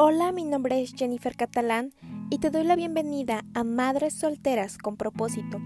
[0.00, 1.92] Hola, mi nombre es Jennifer Catalán
[2.30, 5.58] y te doy la bienvenida a Madres Solteras con propósito.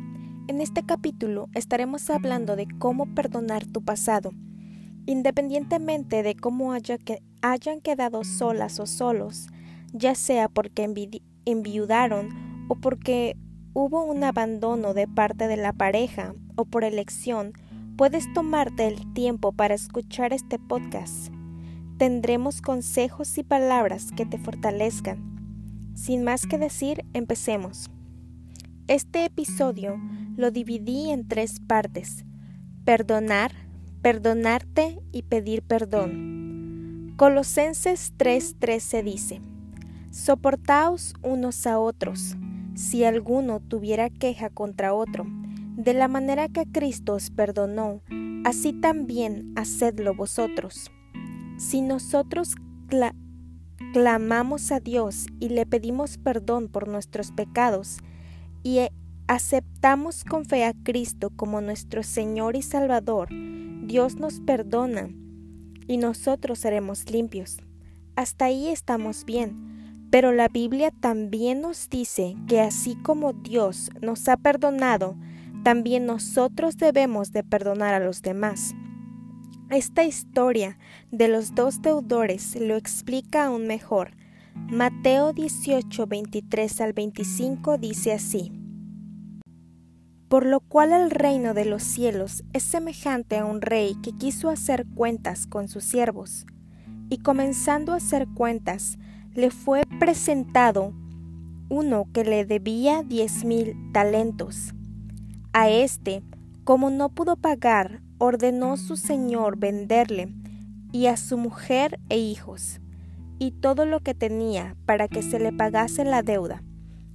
[0.49, 4.33] En este capítulo estaremos hablando de cómo perdonar tu pasado,
[5.05, 9.49] independientemente de cómo haya que, hayan quedado solas o solos,
[9.93, 10.89] ya sea porque
[11.45, 13.37] enviudaron o porque
[13.75, 17.53] hubo un abandono de parte de la pareja o por elección,
[17.99, 21.31] puedes tomarte el tiempo para escuchar este podcast
[22.03, 25.93] tendremos consejos y palabras que te fortalezcan.
[25.95, 27.93] Sin más que decir, empecemos.
[28.89, 30.01] Este episodio
[30.37, 32.25] lo dividí en tres partes.
[32.85, 33.53] Perdonar,
[34.03, 37.15] perdonarte y pedir perdón.
[37.17, 39.41] Colosenses 3:13 dice,
[40.11, 42.37] Soportaos unos a otros,
[42.75, 45.25] si alguno tuviera queja contra otro,
[45.77, 48.01] de la manera que Cristo os perdonó,
[48.45, 50.91] así también hacedlo vosotros.
[51.63, 52.57] Si nosotros
[53.93, 57.99] clamamos a Dios y le pedimos perdón por nuestros pecados
[58.65, 58.93] y e,
[59.29, 63.29] aceptamos con fe a Cristo como nuestro Señor y Salvador,
[63.85, 65.11] Dios nos perdona
[65.87, 67.59] y nosotros seremos limpios.
[68.17, 70.09] Hasta ahí estamos bien.
[70.11, 75.17] Pero la Biblia también nos dice que así como Dios nos ha perdonado,
[75.63, 78.75] también nosotros debemos de perdonar a los demás.
[79.73, 80.77] Esta historia
[81.13, 84.11] de los dos deudores lo explica aún mejor.
[84.71, 88.53] Mateo 18, 23 al 25 dice así.
[90.29, 94.51] Por lo cual el reino de los cielos es semejante a un rey que quiso
[94.51, 96.45] hacer cuentas con sus siervos,
[97.09, 98.99] y comenzando a hacer cuentas,
[99.33, 100.93] le fue presentado
[101.71, 104.75] uno que le debía diez mil talentos.
[105.55, 106.23] A éste,
[106.65, 110.33] como no pudo pagar, ordenó su señor venderle
[110.93, 112.81] y a su mujer e hijos,
[113.41, 116.63] y todo lo que tenía para que se le pagase la deuda.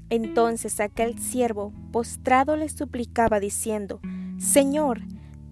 [0.09, 4.01] Entonces aquel siervo postrado le suplicaba diciendo,
[4.37, 4.99] Señor,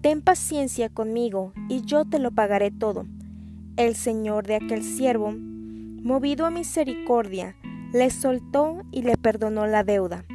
[0.02, 3.06] ten paciencia conmigo, y yo te lo pagaré todo.
[3.78, 7.56] El señor de aquel siervo, movido a misericordia,
[7.94, 10.26] le soltó y le perdonó la deuda.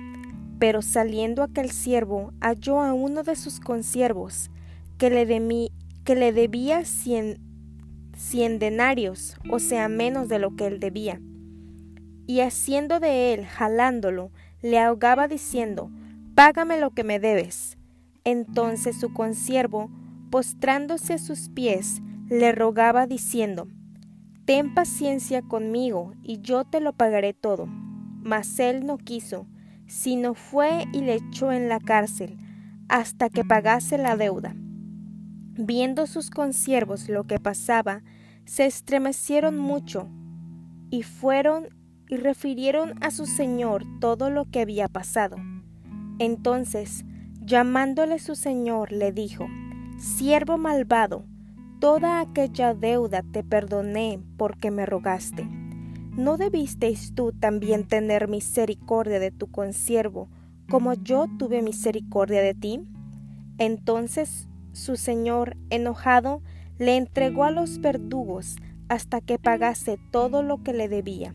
[0.58, 4.50] Pero saliendo aquel siervo halló a uno de sus consiervos,
[5.02, 5.72] que le,
[6.04, 7.40] que le debía cien,
[8.16, 11.20] cien denarios, o sea, menos de lo que él debía.
[12.28, 14.30] Y haciendo de él, jalándolo,
[14.62, 15.90] le ahogaba diciendo,
[16.36, 17.80] Págame lo que me debes.
[18.26, 19.90] Entonces su consiervo,
[20.30, 23.68] postrándose a sus pies, le rogaba diciendo,
[24.46, 27.66] Ten paciencia conmigo, y yo te lo pagaré todo.
[27.66, 29.48] Mas él no quiso,
[29.88, 32.38] sino fue y le echó en la cárcel,
[32.88, 34.54] hasta que pagase la deuda.
[35.58, 38.04] Viendo sus consiervos lo que pasaba,
[38.46, 40.10] se estremecieron mucho
[40.90, 41.68] y fueron
[42.08, 45.38] y refirieron a su señor todo lo que había pasado.
[46.20, 47.06] Entonces,
[47.42, 49.48] llamándole su señor, le dijo,
[49.98, 51.26] Siervo malvado,
[51.80, 55.48] toda aquella deuda te perdoné porque me rogaste.
[56.18, 60.30] ¿No debisteis tú también tener misericordia de tu consiervo,
[60.70, 62.82] como yo tuve misericordia de ti?
[63.58, 66.42] Entonces su señor, enojado,
[66.78, 68.56] le entregó a los verdugos
[68.90, 71.34] hasta que pagase todo lo que le debía.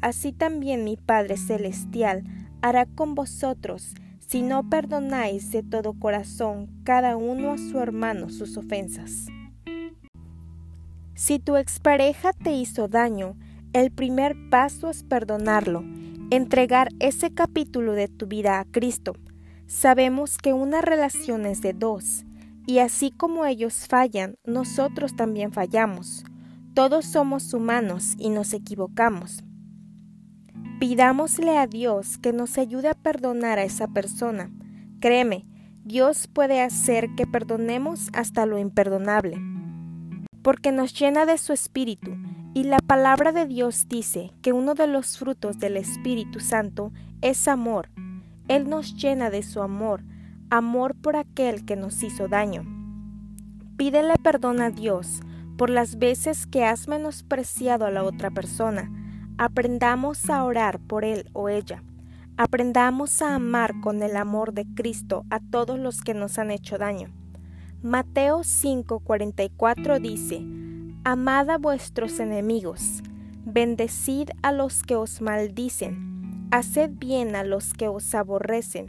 [0.00, 2.24] Así también mi Padre Celestial
[2.62, 8.56] hará con vosotros si no perdonáis de todo corazón cada uno a su hermano sus
[8.56, 9.26] ofensas.
[11.14, 13.36] Si tu expareja te hizo daño,
[13.72, 15.82] el primer paso es perdonarlo,
[16.30, 19.14] entregar ese capítulo de tu vida a Cristo.
[19.66, 22.24] Sabemos que una relación es de dos,
[22.68, 26.22] y así como ellos fallan, nosotros también fallamos.
[26.74, 29.42] Todos somos humanos y nos equivocamos.
[30.78, 34.52] Pidámosle a Dios que nos ayude a perdonar a esa persona.
[35.00, 35.46] Créeme,
[35.82, 39.40] Dios puede hacer que perdonemos hasta lo imperdonable,
[40.42, 42.18] porque nos llena de su espíritu,
[42.52, 46.92] y la palabra de Dios dice que uno de los frutos del Espíritu Santo
[47.22, 47.88] es amor.
[48.46, 50.04] Él nos llena de su amor,
[50.50, 52.64] amor por aquel que nos hizo daño.
[53.76, 55.20] Pídele perdón a Dios
[55.56, 58.90] por las veces que has menospreciado a la otra persona.
[59.38, 61.82] Aprendamos a orar por él o ella.
[62.36, 66.78] Aprendamos a amar con el amor de Cristo a todos los que nos han hecho
[66.78, 67.08] daño.
[67.82, 70.44] Mateo 5:44 dice,
[71.04, 73.02] Amad a vuestros enemigos,
[73.44, 78.86] bendecid a los que os maldicen, haced bien a los que os aborrecen,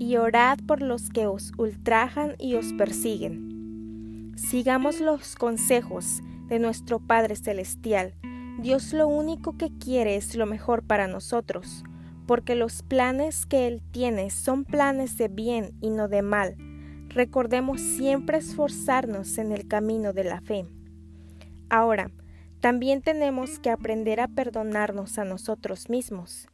[0.00, 4.32] y orad por los que os ultrajan y os persiguen.
[4.34, 8.14] Sigamos los consejos de nuestro Padre Celestial.
[8.62, 11.84] Dios lo único que quiere es lo mejor para nosotros,
[12.26, 16.56] porque los planes que Él tiene son planes de bien y no de mal.
[17.10, 20.64] Recordemos siempre esforzarnos en el camino de la fe.
[21.68, 22.10] Ahora,
[22.60, 26.48] también tenemos que aprender a perdonarnos a nosotros mismos,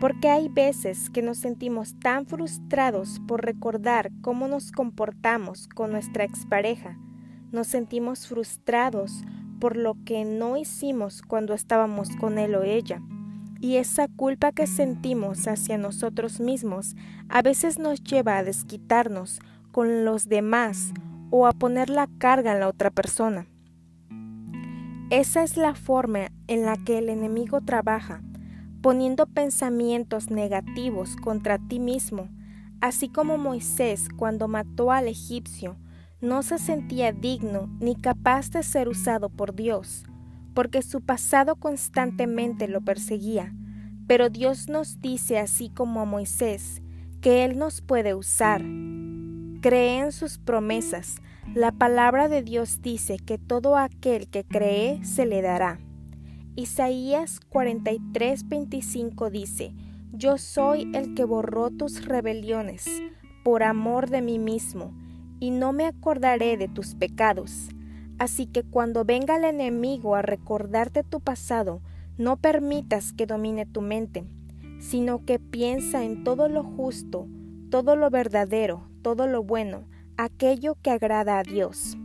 [0.00, 6.24] porque hay veces que nos sentimos tan frustrados por recordar cómo nos comportamos con nuestra
[6.24, 6.98] expareja,
[7.52, 9.24] nos sentimos frustrados
[9.58, 13.02] por lo que no hicimos cuando estábamos con él o ella.
[13.60, 16.94] Y esa culpa que sentimos hacia nosotros mismos
[17.28, 19.40] a veces nos lleva a desquitarnos
[19.72, 20.92] con los demás
[21.30, 23.46] o a poner la carga en la otra persona.
[25.10, 28.22] Esa es la forma en la que el enemigo trabaja,
[28.80, 32.28] poniendo pensamientos negativos contra ti mismo,
[32.80, 35.76] así como Moisés cuando mató al egipcio,
[36.20, 40.04] no se sentía digno ni capaz de ser usado por Dios,
[40.54, 43.54] porque su pasado constantemente lo perseguía.
[44.06, 46.82] Pero Dios nos dice, así como a Moisés,
[47.20, 48.62] que Él nos puede usar.
[49.60, 51.16] Cree en sus promesas,
[51.54, 55.78] la palabra de Dios dice que todo aquel que cree se le dará.
[56.58, 59.72] Isaías 43:25 dice,
[60.12, 62.84] Yo soy el que borró tus rebeliones
[63.44, 64.92] por amor de mí mismo,
[65.38, 67.68] y no me acordaré de tus pecados.
[68.18, 71.80] Así que cuando venga el enemigo a recordarte tu pasado,
[72.16, 74.24] no permitas que domine tu mente,
[74.80, 77.28] sino que piensa en todo lo justo,
[77.70, 79.84] todo lo verdadero, todo lo bueno,
[80.16, 81.96] aquello que agrada a Dios.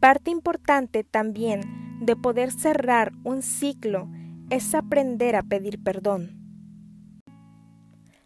[0.00, 4.08] Parte importante también de poder cerrar un ciclo
[4.50, 6.38] es aprender a pedir perdón.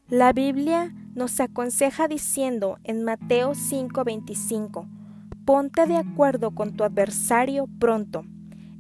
[0.08, 4.88] La Biblia nos aconseja diciendo en Mateo 5:25,
[5.44, 8.24] ponte de acuerdo con tu adversario pronto,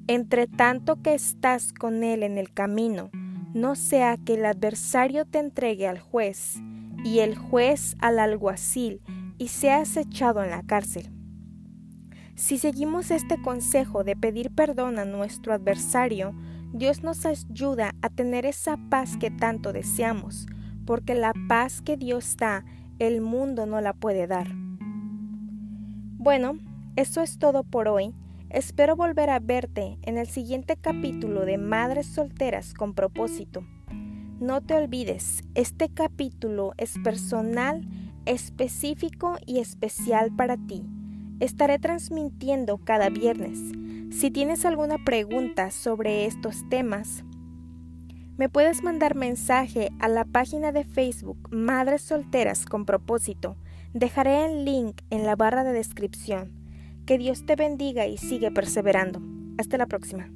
[0.06, 3.10] entre tanto que estás con él en el camino,
[3.54, 6.56] no sea que el adversario te entregue al juez
[7.04, 9.00] y el juez al alguacil
[9.38, 11.15] y seas echado en la cárcel.
[12.36, 16.34] Si seguimos este consejo de pedir perdón a nuestro adversario,
[16.74, 20.46] Dios nos ayuda a tener esa paz que tanto deseamos,
[20.84, 22.62] porque la paz que Dios da,
[22.98, 24.48] el mundo no la puede dar.
[26.18, 26.58] Bueno,
[26.94, 28.14] eso es todo por hoy.
[28.50, 33.64] Espero volver a verte en el siguiente capítulo de Madres Solteras con propósito.
[34.40, 37.88] No te olvides, este capítulo es personal
[38.26, 40.84] específico y especial para ti.
[41.38, 43.58] Estaré transmitiendo cada viernes.
[44.10, 47.24] Si tienes alguna pregunta sobre estos temas,
[48.38, 53.56] me puedes mandar mensaje a la página de Facebook Madres Solteras con propósito.
[53.92, 56.52] Dejaré el link en la barra de descripción.
[57.06, 59.20] Que Dios te bendiga y sigue perseverando.
[59.58, 60.30] Hasta la próxima.